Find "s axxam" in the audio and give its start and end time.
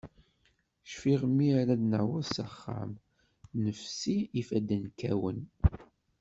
2.33-2.91